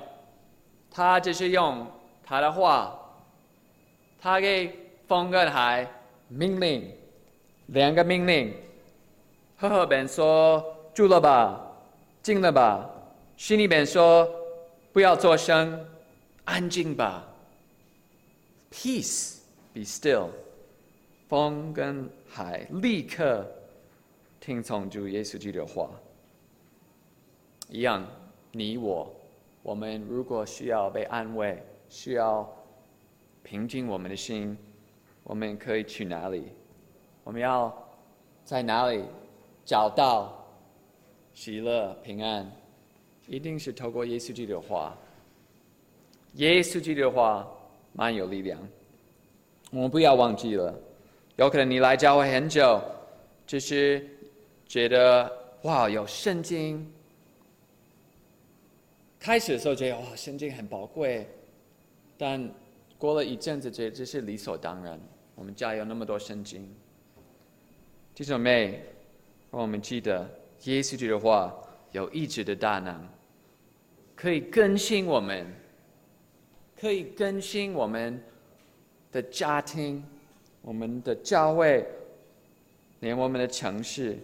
[0.91, 1.87] 他只是用
[2.25, 2.95] 他的话。
[4.21, 4.75] 他给
[5.07, 5.89] 风跟海
[6.27, 6.93] 命令，
[7.67, 8.53] 两个命令。
[9.57, 11.68] 赫赫本说：“住了吧，
[12.23, 12.89] 静了吧。”
[13.37, 14.29] 心里面说
[14.93, 15.87] ：“不要作声，
[16.45, 17.25] 安静吧。”
[18.71, 19.39] Peace,
[19.73, 20.29] be still。
[21.29, 23.47] 风跟海立刻
[24.41, 25.91] 听从主耶稣基督的话。
[27.69, 28.03] 一样，
[28.51, 29.15] 你我，
[29.63, 32.51] 我们如果需要被安慰，需要
[33.43, 34.57] 平静我们的心，
[35.23, 36.45] 我们可以去哪里？
[37.25, 37.71] 我们要
[38.43, 39.05] 在哪里
[39.67, 40.38] 找到
[41.41, 42.51] 喜乐平安？
[43.29, 44.99] 一定是透过耶稣基督的话。
[46.35, 47.49] 耶稣基督的话。
[47.95, 48.61] 蛮有力量，
[49.71, 50.73] 我们不要忘记了。
[51.37, 52.81] 有可能你来教会很久，
[53.45, 54.07] 就是
[54.67, 55.29] 觉得
[55.63, 56.87] 哇，有圣经。
[59.19, 61.27] 开始的时候觉得哇，圣经很宝贵，
[62.17, 62.49] 但
[62.99, 65.01] 过了一阵子，觉得这是理所当然。
[65.35, 66.73] 我们家有那么多圣经，
[68.15, 68.85] 弟兄妹，
[69.51, 70.29] 让我们记得
[70.65, 71.55] 耶稣基督的话
[71.93, 73.09] 有医治的大能，
[74.15, 75.47] 可以更新我们。
[76.81, 78.23] 可以更新我们
[79.11, 80.01] 的家庭，
[80.63, 81.85] 我们的教会，
[83.01, 84.17] 连我们的城市。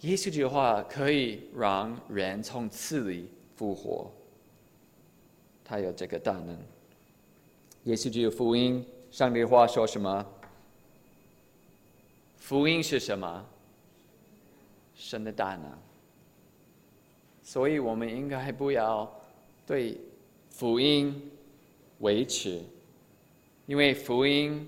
[0.00, 4.10] 耶稣这句话可以让人从死里复活，
[5.64, 6.58] 他有这个大能。
[7.84, 10.26] 耶稣这个福音，上帝的话说什么？
[12.36, 13.46] 福音是什么？
[14.98, 15.72] 神的大能。
[17.42, 19.10] 所以我们应该不要
[19.66, 19.96] 对。
[20.50, 21.30] 福音
[22.00, 22.60] 维持，
[23.66, 24.66] 因为福音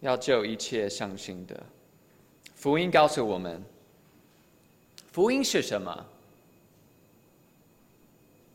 [0.00, 1.62] 要救一切相信的。
[2.56, 3.62] 福音告诉我们，
[5.12, 6.04] 福音是什么？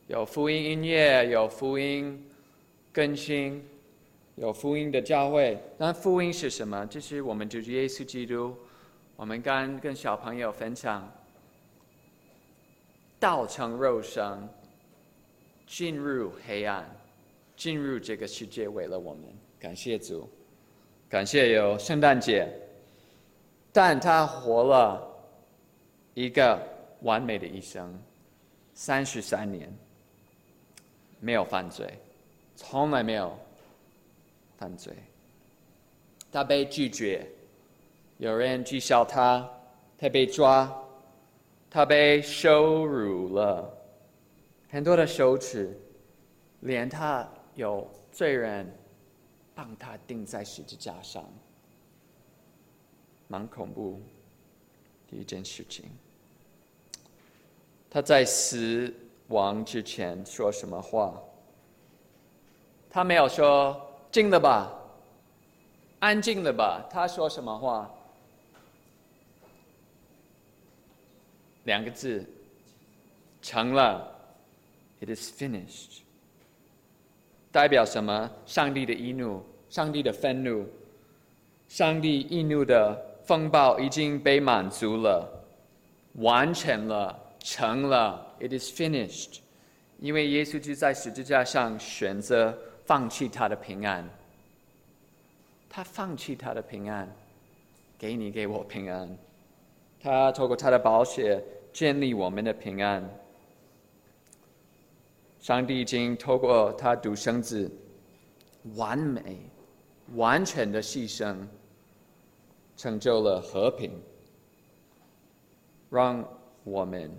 [0.08, 2.22] 有福音音乐，有福音
[2.92, 3.64] 更新，
[4.36, 5.58] 有福音的教会。
[5.78, 6.86] 那福音是什么？
[6.88, 8.54] 就是我们就是耶稣基督。
[9.16, 11.12] 我们刚跟小朋友分享，
[13.20, 14.48] 道成肉身。
[15.68, 16.88] 进入黑暗，
[17.58, 19.24] 进入这个世界，为了我们，
[19.60, 20.30] 感谢主，
[21.10, 22.48] 感谢有圣诞节，
[23.74, 25.02] 但他活了
[26.14, 26.62] 一个
[27.02, 28.00] 完美的一生，
[28.76, 29.74] 三十三年，
[31.20, 31.92] 没有犯罪，
[32.56, 33.36] 从来没有
[34.60, 34.94] 犯罪。
[36.32, 37.28] 他被拒绝，
[38.18, 39.50] 有人讥笑他，
[39.98, 40.74] 他被抓，
[41.70, 43.70] 他被羞辱了，
[44.70, 45.78] 很多的羞耻，
[46.62, 48.74] 连他有罪人
[49.54, 51.24] 帮他钉在十字架上，
[53.28, 54.02] 蛮恐怖
[55.10, 55.86] 的一件事情。
[57.90, 58.94] 他在死
[59.28, 61.22] 亡之前说什么话？
[62.90, 63.76] 他没有说
[64.10, 64.72] “静了吧”。
[66.00, 66.86] 安静了吧？
[66.90, 67.92] 他说什么话？
[71.66, 72.26] 两个字，
[73.42, 74.12] 成了。
[75.02, 76.00] It is finished。
[77.52, 78.32] 代表什么？
[78.46, 80.68] 上帝的易怒，上帝的愤怒，
[81.68, 85.46] 上帝易怒的风暴已经被满足了，
[86.14, 88.36] 完成了，成了。
[88.40, 89.40] It is finished。
[90.00, 94.10] 因为耶稣就在十字架上选择放弃他的平安。
[95.70, 97.10] 他放弃他的平安，
[97.98, 99.18] 给你给我平安。
[100.06, 101.44] 他透过他的宝血
[101.74, 103.04] 建立我们的平安。
[105.40, 107.72] 上帝已经透过他独生子
[108.76, 109.40] 完美、
[110.14, 111.36] 完全的牺牲，
[112.78, 114.00] 成就了和平，
[115.90, 116.24] 让
[116.64, 117.12] 我们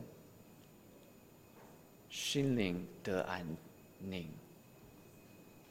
[2.08, 3.44] 心灵得安
[3.98, 4.30] 宁。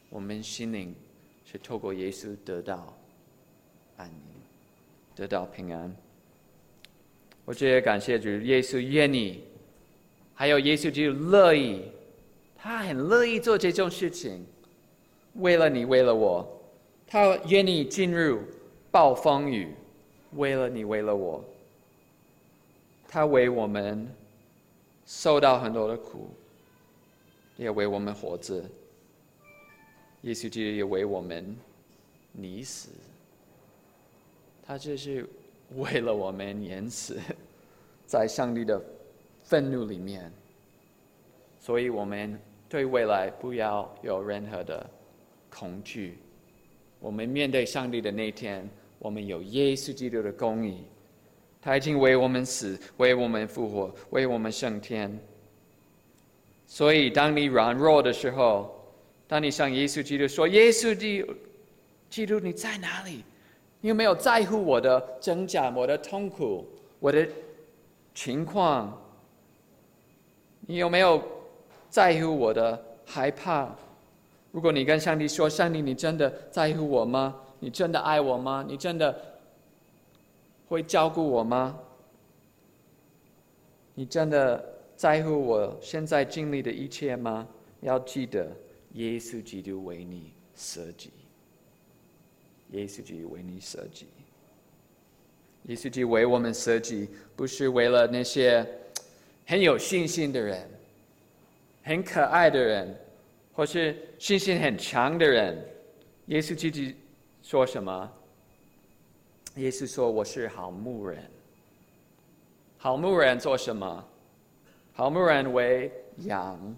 [0.09, 0.93] 我们心灵。
[1.47, 2.91] 是透过耶稣得到
[3.97, 4.35] 安宁，
[5.15, 5.95] 得到平安。
[7.45, 9.43] 我觉得感谢主，耶稣愿意，
[10.33, 11.83] 还有耶稣就乐意，
[12.57, 14.43] 他很乐意做这种事情，
[15.35, 16.45] 为了你，为了我，
[17.05, 18.39] 他愿意进入
[18.91, 19.73] 暴风雨，
[20.33, 21.43] 为了你，为了我，
[23.07, 24.07] 他为我们
[25.05, 26.29] 受到很多的苦，
[27.57, 28.63] 也为我们活着。
[30.23, 31.55] 耶稣基督也为我们
[32.31, 32.89] 你死，
[34.65, 35.23] 他就是
[35.75, 37.17] 为了我们延死，
[38.05, 38.81] 在上帝的
[39.43, 40.31] 愤怒里面，
[41.59, 42.39] 所以我们
[42.69, 44.89] 对未来不要有任何的
[45.49, 46.17] 恐惧。
[46.99, 48.67] 我们面对上帝的那天，
[48.99, 50.83] 我们有耶稣基督的公义，
[51.61, 55.19] 他已经为我们死，为我们复活，为我们升天。
[56.65, 58.71] 所以当你软弱的时候，
[59.27, 61.33] 当你向耶稣基督说：“耶稣基督，
[62.09, 63.23] 基督你在哪里？
[63.85, 66.65] 你有没有在乎我的挣扎、我的痛苦、
[66.99, 67.23] 我的
[68.15, 68.99] 情况？
[70.61, 71.21] 你有没有
[71.87, 73.69] 在乎我的害怕？
[74.51, 77.39] 如果你跟上帝说：‘上帝，你真的在乎我吗？
[77.59, 78.65] 你真的爱我吗？
[78.67, 79.15] 你真的
[80.67, 81.77] 会照顾我吗？
[83.93, 84.65] 你真的
[84.95, 87.47] 在乎我现在经历的一切吗？’
[87.81, 88.47] 要记得。”
[88.93, 91.11] 耶稣基督为你舍己，
[92.71, 94.07] 耶稣基督为你设计，
[95.63, 98.65] 耶稣基督为我们设计，不是为了那些
[99.45, 100.69] 很有信心的人、
[101.83, 102.99] 很可爱的人，
[103.53, 105.63] 或是信心很强的人。
[106.27, 106.97] 耶稣基督
[107.43, 108.11] 说什么？
[109.55, 111.23] 耶稣说：“我是好牧人。
[112.77, 114.05] 好牧人做什么？
[114.91, 116.75] 好牧人为羊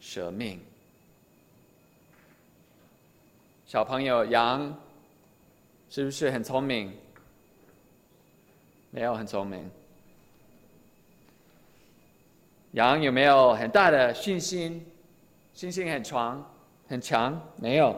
[0.00, 0.60] 舍命。”
[3.68, 4.74] 小朋友，羊
[5.90, 6.90] 是不是很聪明？
[8.90, 9.70] 没有很聪明。
[12.72, 14.82] 羊有没有很大的信心？
[15.52, 16.42] 信心很强，
[16.88, 17.38] 很强？
[17.56, 17.94] 没有。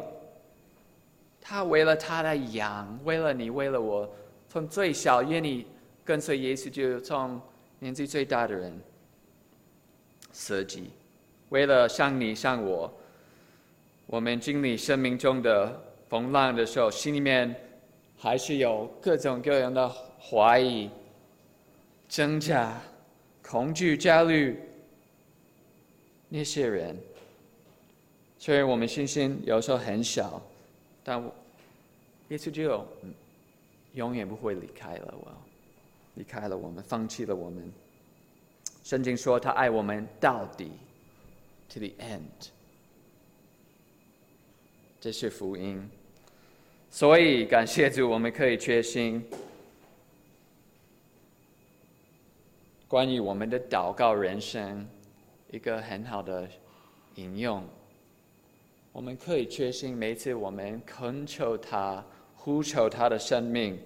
[1.40, 4.12] 他为了他的羊，为了你，为了我，
[4.48, 5.64] 从最小愿意
[6.04, 7.40] 跟随耶稣，就从
[7.78, 8.76] 年纪最大的人
[10.32, 10.90] 舍己，
[11.50, 12.92] 为了像你像我。
[14.10, 17.54] 我们经历生命中的风浪的时候，心里面
[18.18, 19.88] 还是有各种各样的
[20.20, 20.90] 怀疑、
[22.08, 22.76] 挣扎、
[23.40, 24.60] 恐惧、焦虑。
[26.28, 26.96] 那些人，
[28.36, 30.42] 虽然我们信心有时候很小，
[31.04, 31.22] 但
[32.30, 32.84] 耶稣就
[33.94, 35.32] 永远不会离开了我，
[36.16, 37.72] 离开了我们，放弃了我们。
[38.82, 40.72] 圣经说他爱我们到底
[41.72, 42.50] ，to the end。
[45.00, 45.88] 这是福音，
[46.90, 49.24] 所以感谢主，我们可以确信，
[52.86, 54.86] 关于我们的祷告人生，
[55.50, 56.46] 一个很好的
[57.14, 57.66] 引用。
[58.92, 62.04] 我们可以确信，每次我们恳求他、
[62.36, 63.78] 呼求他的生命，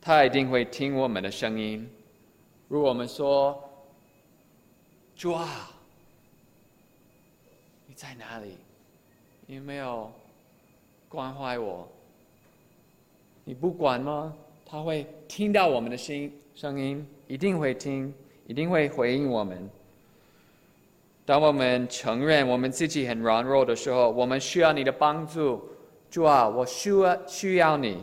[0.00, 1.90] 他一定会听我们的声音。
[2.68, 3.60] 如果我们说，
[5.16, 5.72] 主啊，
[7.86, 8.58] 你在哪里？
[9.46, 10.10] 你有没有
[11.08, 11.86] 关怀我？
[13.44, 14.34] 你不管吗？
[14.64, 18.12] 他会听到我们的心声音，一定会听，
[18.46, 19.68] 一定会回应我们。
[21.26, 25.62] 当我们承认我们自己很软弱的时候，我们需要你的帮助。
[26.10, 27.98] 主啊，我需要需要你，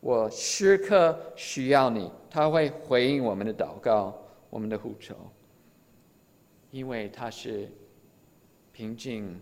[0.00, 2.10] 我时刻需要你。
[2.30, 4.16] 他会回应我们的祷告，
[4.50, 5.16] 我们的呼求，
[6.70, 7.68] 因为他是
[8.72, 9.40] 平静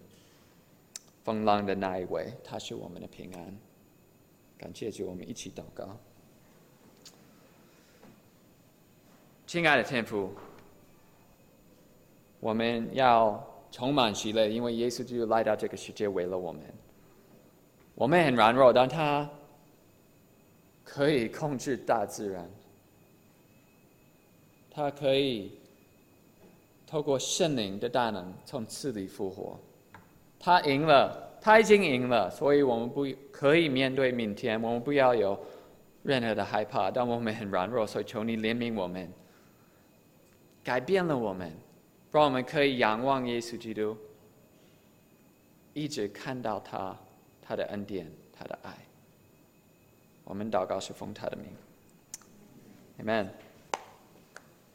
[1.25, 3.59] 风浪的那一位，他是我们的平安。
[4.59, 5.89] 感谢主，我们一起祷告。
[9.47, 10.33] 亲爱的天父，
[12.41, 16.63] 我们要充满喜乐，因为耶稣就来到这个世界为了我们。
[17.95, 19.29] 我们很软弱，但他
[20.83, 22.51] 可以控制大自然，
[24.71, 25.59] 他可以
[26.87, 29.59] 透过圣灵的大能从死里复活。
[30.45, 35.43] 他赢了，他已经赢了，所以我们不可以面对明天，我们不要有
[36.03, 36.91] 任何的害怕。
[36.91, 39.11] 但我们很软弱，所以求你怜悯我们。
[40.63, 41.51] 改变了我们，
[42.13, 43.97] 让我们可以仰望耶稣基督，
[45.73, 46.95] 一直看到他，
[47.41, 48.71] 他的恩典，他的爱。
[50.25, 51.47] 我们祷告是奉他的名
[53.01, 53.29] ，Amen。